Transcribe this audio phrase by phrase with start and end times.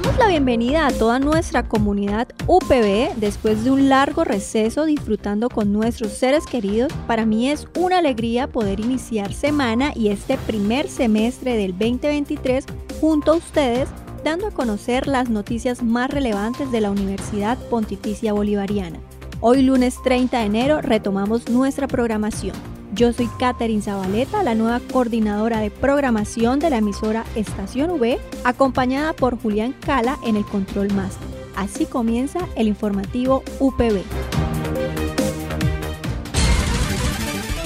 [0.00, 5.72] Damos la bienvenida a toda nuestra comunidad UPB después de un largo receso disfrutando con
[5.72, 6.92] nuestros seres queridos.
[7.08, 12.64] Para mí es una alegría poder iniciar semana y este primer semestre del 2023
[13.00, 13.88] junto a ustedes
[14.22, 19.00] dando a conocer las noticias más relevantes de la Universidad Pontificia Bolivariana.
[19.40, 22.54] Hoy lunes 30 de enero retomamos nuestra programación.
[22.94, 29.12] Yo soy Katherine Zabaleta, la nueva coordinadora de programación de la emisora Estación V, acompañada
[29.12, 31.28] por Julián Cala en el Control Master.
[31.54, 34.02] Así comienza el informativo UPB.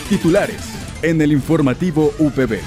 [0.09, 0.61] Titulares
[1.03, 2.59] en el informativo UPB.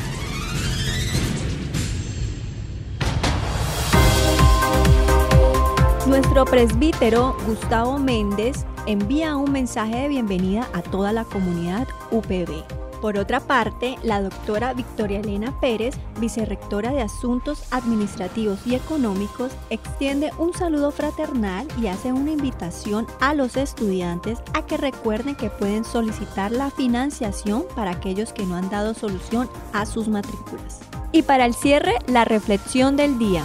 [6.07, 12.63] Nuestro presbítero Gustavo Méndez envía un mensaje de bienvenida a toda la comunidad UPB.
[13.01, 20.31] Por otra parte, la doctora Victoria Elena Pérez, vicerrectora de Asuntos Administrativos y Económicos, extiende
[20.39, 25.83] un saludo fraternal y hace una invitación a los estudiantes a que recuerden que pueden
[25.83, 30.79] solicitar la financiación para aquellos que no han dado solución a sus matrículas.
[31.11, 33.43] Y para el cierre, la reflexión del día.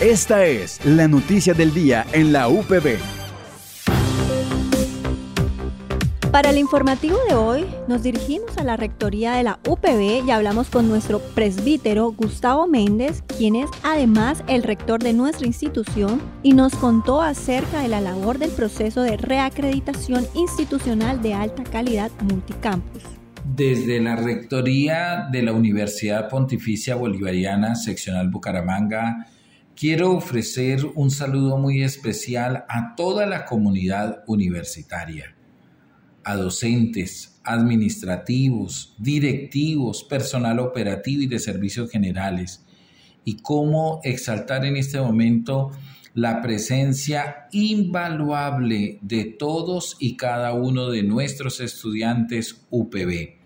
[0.00, 2.98] Esta es la noticia del día en la UPB.
[6.30, 10.70] Para el informativo de hoy nos dirigimos a la rectoría de la UPB y hablamos
[10.70, 16.76] con nuestro presbítero Gustavo Méndez, quien es además el rector de nuestra institución y nos
[16.76, 23.02] contó acerca de la labor del proceso de reacreditación institucional de alta calidad multicampus.
[23.44, 29.26] Desde la rectoría de la Universidad Pontificia Bolivariana, seccional Bucaramanga,
[29.78, 35.36] quiero ofrecer un saludo muy especial a toda la comunidad universitaria,
[36.24, 42.66] a docentes, administrativos, directivos, personal operativo y de servicios generales,
[43.24, 45.70] y cómo exaltar en este momento
[46.12, 53.37] la presencia invaluable de todos y cada uno de nuestros estudiantes UPB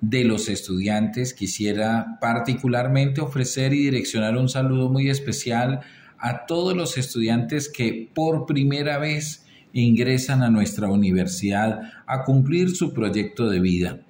[0.00, 5.80] de los estudiantes, quisiera particularmente ofrecer y direccionar un saludo muy especial
[6.18, 12.92] a todos los estudiantes que por primera vez ingresan a nuestra universidad a cumplir su
[12.92, 14.00] proyecto de vida.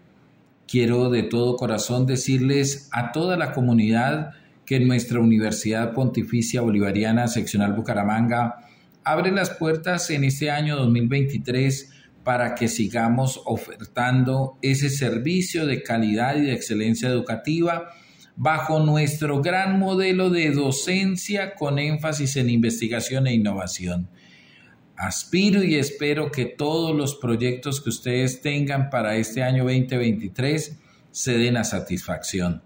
[0.66, 4.32] Quiero de todo corazón decirles a toda la comunidad
[4.64, 8.68] que nuestra Universidad Pontificia Bolivariana Seccional Bucaramanga
[9.02, 11.92] abre las puertas en este año 2023
[12.30, 17.90] para que sigamos ofertando ese servicio de calidad y de excelencia educativa
[18.36, 24.08] bajo nuestro gran modelo de docencia con énfasis en investigación e innovación.
[24.96, 30.78] Aspiro y espero que todos los proyectos que ustedes tengan para este año 2023
[31.10, 32.62] se den a satisfacción.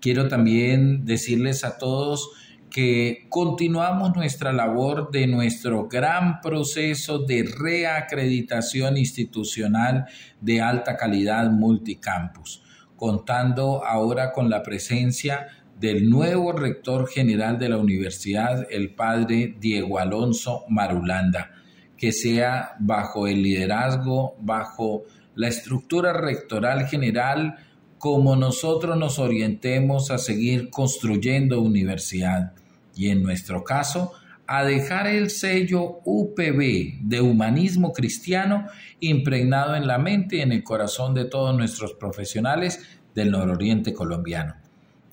[0.00, 2.30] Quiero también decirles a todos
[2.70, 10.06] que continuamos nuestra labor de nuestro gran proceso de reacreditación institucional
[10.40, 12.62] de alta calidad multicampus,
[12.96, 19.98] contando ahora con la presencia del nuevo rector general de la universidad, el padre Diego
[19.98, 21.52] Alonso Marulanda,
[21.96, 27.56] que sea bajo el liderazgo, bajo la estructura rectoral general,
[27.98, 32.52] como nosotros nos orientemos a seguir construyendo universidad
[32.98, 34.12] y en nuestro caso
[34.48, 38.66] a dejar el sello UPB de humanismo cristiano
[38.98, 44.56] impregnado en la mente y en el corazón de todos nuestros profesionales del nororiente colombiano.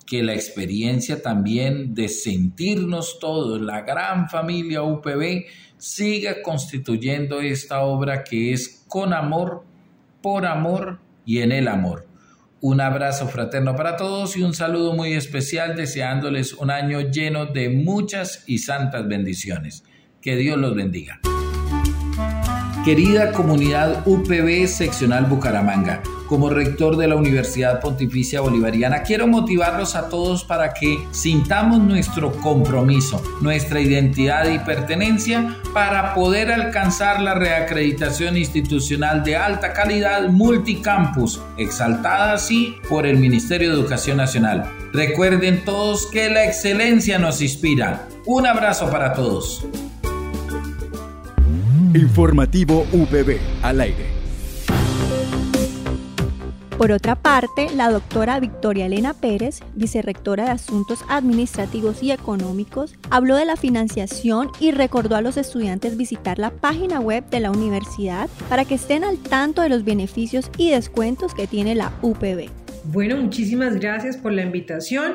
[0.05, 5.45] Que la experiencia también de sentirnos todos, la gran familia UPB,
[5.77, 9.63] siga constituyendo esta obra que es con amor,
[10.21, 12.07] por amor y en el amor
[12.65, 17.69] un abrazo fraterno para todos y un saludo muy especial deseándoles un año lleno de
[17.69, 19.83] muchas y santas bendiciones.
[20.19, 21.19] Que Dios los bendiga.
[22.83, 30.09] Querida comunidad UPB seccional Bucaramanga, como rector de la Universidad Pontificia Bolivariana, quiero motivarlos a
[30.09, 38.37] todos para que sintamos nuestro compromiso, nuestra identidad y pertenencia para poder alcanzar la reacreditación
[38.37, 44.71] institucional de alta calidad multicampus, exaltada así por el Ministerio de Educación Nacional.
[44.93, 48.07] Recuerden todos que la excelencia nos inspira.
[48.25, 49.65] Un abrazo para todos.
[51.93, 54.14] Informativo UPB al aire.
[56.77, 63.37] Por otra parte, la doctora Victoria Elena Pérez, vicerrectora de Asuntos Administrativos y Económicos, habló
[63.37, 68.29] de la financiación y recordó a los estudiantes visitar la página web de la universidad
[68.49, 72.49] para que estén al tanto de los beneficios y descuentos que tiene la UPB.
[72.83, 75.13] Bueno, muchísimas gracias por la invitación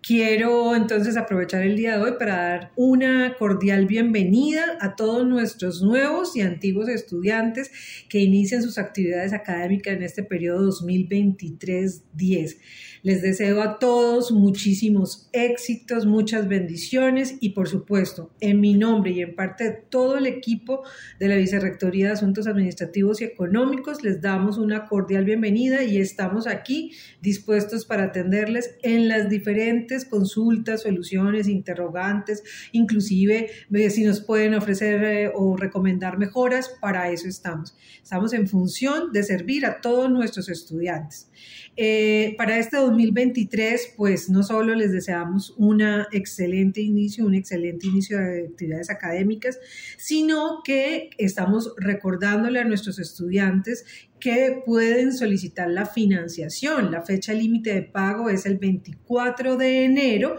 [0.00, 5.82] Quiero entonces aprovechar el día de hoy para dar una cordial bienvenida a todos nuestros
[5.82, 7.72] nuevos y antiguos estudiantes
[8.08, 12.58] que inician sus actividades académicas en este periodo 2023-10.
[13.02, 19.20] Les deseo a todos muchísimos éxitos, muchas bendiciones y por supuesto, en mi nombre y
[19.20, 20.84] en parte de todo el equipo
[21.18, 26.46] de la Vicerrectoría de Asuntos Administrativos y Económicos, les damos una cordial bienvenida y estamos
[26.46, 32.42] aquí dispuestos para atenderles en las diferentes consultas, soluciones, interrogantes,
[32.72, 37.76] inclusive eh, si nos pueden ofrecer eh, o recomendar mejoras, para eso estamos.
[38.02, 41.30] Estamos en función de servir a todos nuestros estudiantes.
[41.76, 45.80] Eh, para este 2023, pues no solo les deseamos un
[46.12, 49.60] excelente inicio, un excelente inicio de actividades académicas,
[49.96, 53.84] sino que estamos recordándole a nuestros estudiantes
[54.18, 56.90] que pueden solicitar la financiación.
[56.90, 60.36] La fecha límite de pago es el 24 de enero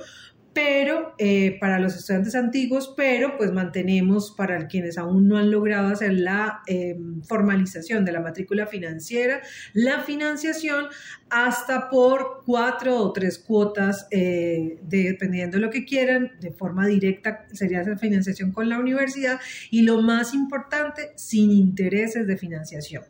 [0.53, 5.87] pero eh, para los estudiantes antiguos, pero pues mantenemos para quienes aún no han logrado
[5.87, 9.41] hacer la em, formalización de la matrícula financiera,
[9.73, 10.87] la financiación
[11.29, 17.45] hasta por cuatro o tres cuotas, eh, dependiendo de lo que quieran, de forma directa
[17.53, 19.39] sería esa financiación con la universidad
[19.69, 23.03] y lo más importante, sin intereses de financiación.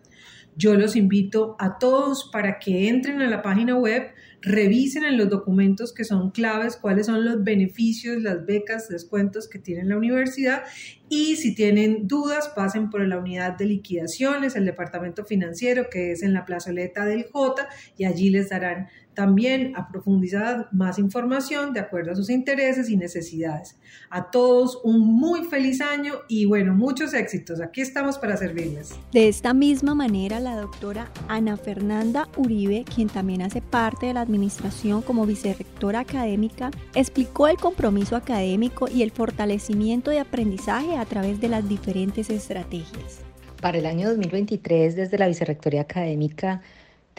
[0.59, 4.11] Yo los invito a todos para que entren a la página web
[4.41, 9.59] revisen en los documentos que son claves cuáles son los beneficios, las becas, descuentos que
[9.59, 10.63] tiene la universidad.
[11.09, 16.23] Y si tienen dudas pasen por la unidad de liquidaciones, el departamento financiero que es
[16.23, 17.67] en la plazoleta del J
[17.97, 18.87] y allí les darán
[19.19, 23.77] también a profundizar más información de acuerdo a sus intereses y necesidades.
[24.09, 27.59] A todos un muy feliz año y bueno, muchos éxitos.
[27.59, 28.95] Aquí estamos para servirles.
[29.11, 34.21] De esta misma manera, la doctora Ana Fernanda Uribe, quien también hace parte de la
[34.21, 41.41] administración como vicerrectora académica, explicó el compromiso académico y el fortalecimiento de aprendizaje a través
[41.41, 43.19] de las diferentes estrategias.
[43.61, 46.61] Para el año 2023, desde la Vicerrectoría Académica,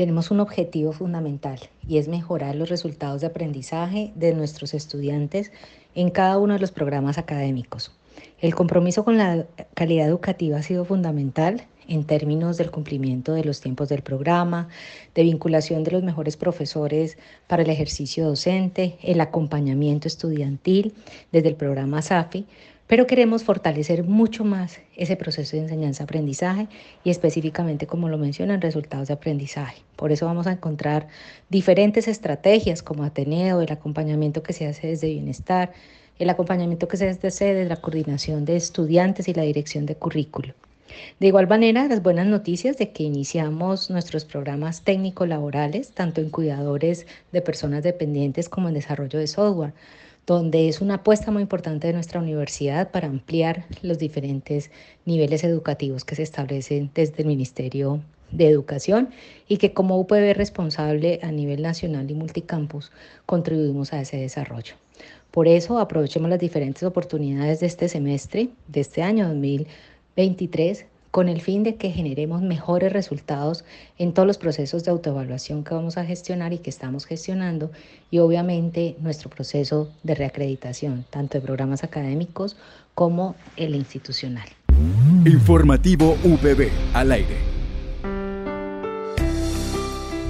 [0.01, 5.53] tenemos un objetivo fundamental y es mejorar los resultados de aprendizaje de nuestros estudiantes
[5.95, 7.93] en cada uno de los programas académicos.
[8.41, 9.45] El compromiso con la
[9.75, 14.69] calidad educativa ha sido fundamental en términos del cumplimiento de los tiempos del programa,
[15.15, 20.95] de vinculación de los mejores profesores para el ejercicio docente, el acompañamiento estudiantil
[21.31, 22.47] desde el programa SAFI,
[22.91, 26.67] pero queremos fortalecer mucho más ese proceso de enseñanza-aprendizaje
[27.05, 29.81] y específicamente, como lo mencionan, resultados de aprendizaje.
[29.95, 31.07] Por eso vamos a encontrar
[31.51, 35.73] diferentes estrategias como Ateneo, el acompañamiento que se hace desde Bienestar,
[36.19, 40.53] el acompañamiento que se hace desde la coordinación de estudiantes y la dirección de currículo.
[41.21, 47.07] De igual manera, las buenas noticias de que iniciamos nuestros programas técnico-laborales, tanto en cuidadores
[47.31, 49.75] de personas dependientes como en desarrollo de software
[50.27, 54.71] donde es una apuesta muy importante de nuestra universidad para ampliar los diferentes
[55.05, 58.01] niveles educativos que se establecen desde el Ministerio
[58.31, 59.11] de Educación
[59.49, 62.93] y que como UPB responsable a nivel nacional y multicampus
[63.27, 64.75] contribuimos a ese desarrollo.
[65.31, 71.41] Por eso aprovechemos las diferentes oportunidades de este semestre, de este año 2023, con el
[71.41, 73.65] fin de que generemos mejores resultados
[73.99, 77.71] en todos los procesos de autoevaluación que vamos a gestionar y que estamos gestionando
[78.11, 82.57] y obviamente nuestro proceso de reacreditación, tanto de programas académicos
[82.95, 84.49] como el institucional.
[85.25, 87.37] Informativo UPB al aire.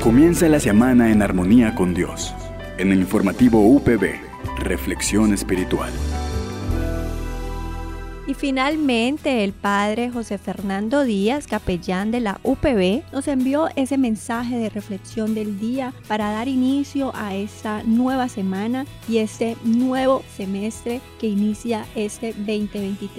[0.03, 2.35] Comienza la semana en armonía con Dios.
[2.79, 4.15] En el informativo UPB,
[4.59, 5.91] Reflexión Espiritual.
[8.31, 14.57] Y finalmente el padre José Fernando Díaz, capellán de la UPB, nos envió ese mensaje
[14.57, 21.01] de reflexión del día para dar inicio a esta nueva semana y este nuevo semestre
[21.19, 23.11] que inicia este 2023.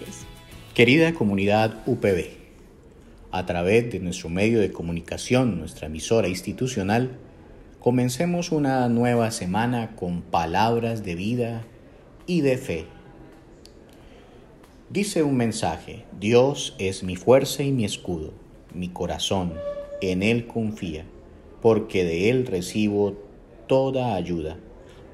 [0.73, 2.27] Querida comunidad UPB,
[3.31, 7.17] a través de nuestro medio de comunicación, nuestra emisora institucional,
[7.81, 11.63] comencemos una nueva semana con palabras de vida
[12.27, 13.00] y de fe.
[14.91, 18.33] Dice un mensaje, Dios es mi fuerza y mi escudo,
[18.73, 19.53] mi corazón,
[20.01, 21.05] en Él confía,
[21.61, 23.13] porque de Él recibo
[23.67, 24.57] toda ayuda,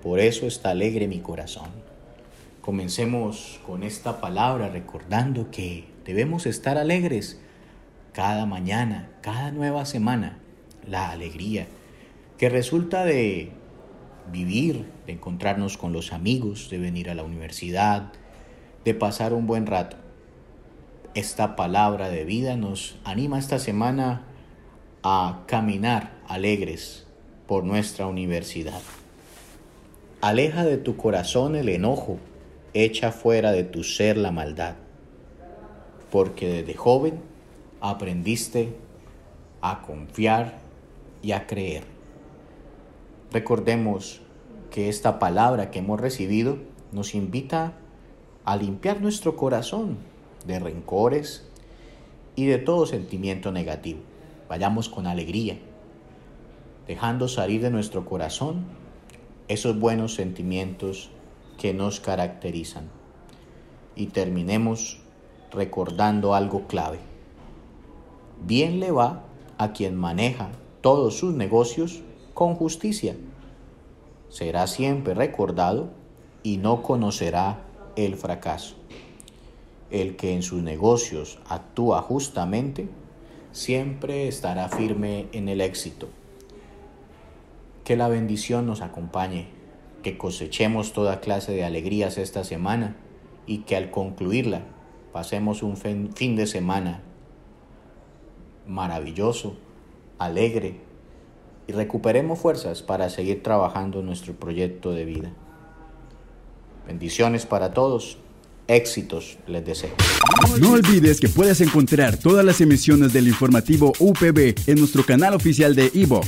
[0.01, 1.69] por eso está alegre mi corazón.
[2.61, 7.39] Comencemos con esta palabra recordando que debemos estar alegres
[8.13, 10.39] cada mañana, cada nueva semana,
[10.87, 11.67] la alegría
[12.39, 13.51] que resulta de
[14.31, 18.11] vivir, de encontrarnos con los amigos, de venir a la universidad,
[18.87, 19.97] de pasar un buen rato.
[21.13, 24.21] Esta palabra de vida nos anima esta semana
[25.03, 27.05] a caminar alegres
[27.47, 28.79] por nuestra universidad.
[30.21, 32.17] Aleja de tu corazón el enojo,
[32.73, 34.75] echa fuera de tu ser la maldad,
[36.09, 37.19] porque desde joven
[37.81, 38.73] aprendiste
[39.59, 40.59] a confiar
[41.21, 41.83] y a creer.
[43.33, 44.21] Recordemos
[44.71, 46.59] que esta palabra que hemos recibido
[46.93, 47.86] nos invita a
[48.55, 49.97] limpiar nuestro corazón
[50.45, 51.45] de rencores
[52.35, 53.99] y de todo sentimiento negativo.
[54.47, 55.57] Vayamos con alegría,
[56.87, 58.65] dejando salir de nuestro corazón
[59.49, 61.09] esos buenos sentimientos
[61.57, 62.89] que nos caracterizan.
[63.95, 64.99] Y terminemos
[65.51, 66.99] recordando algo clave
[68.45, 69.23] bien le va
[69.57, 70.49] a quien maneja
[70.81, 72.01] todos sus negocios
[72.33, 73.15] con justicia.
[74.29, 75.89] Será siempre recordado
[76.43, 77.65] y no conocerá
[77.97, 78.75] el fracaso.
[79.89, 82.87] El que en sus negocios actúa justamente
[83.51, 86.07] siempre estará firme en el éxito.
[87.83, 89.47] Que la bendición nos acompañe,
[90.03, 92.95] que cosechemos toda clase de alegrías esta semana
[93.47, 94.61] y que al concluirla
[95.11, 97.01] pasemos un fin de semana
[98.67, 99.57] maravilloso,
[100.19, 100.81] alegre
[101.67, 105.33] y recuperemos fuerzas para seguir trabajando nuestro proyecto de vida.
[106.87, 108.17] Bendiciones para todos
[108.67, 109.95] éxitos les deseo.
[110.59, 115.75] No olvides que puedes encontrar todas las emisiones del informativo UPB en nuestro canal oficial
[115.75, 116.27] de iVox,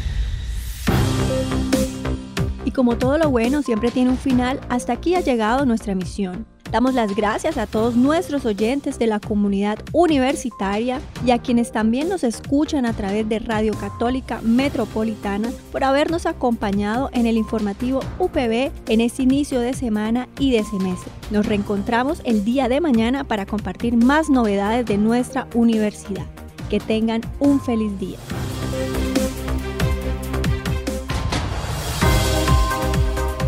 [2.71, 6.45] Y como todo lo bueno siempre tiene un final, hasta aquí ha llegado nuestra misión.
[6.71, 12.07] Damos las gracias a todos nuestros oyentes de la comunidad universitaria y a quienes también
[12.07, 18.71] nos escuchan a través de Radio Católica Metropolitana por habernos acompañado en el informativo UPB
[18.87, 21.11] en este inicio de semana y de semestre.
[21.29, 26.25] Nos reencontramos el día de mañana para compartir más novedades de nuestra universidad.
[26.69, 28.17] Que tengan un feliz día.